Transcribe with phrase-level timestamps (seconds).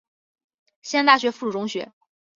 [0.81, 1.91] 西南大学附属中学。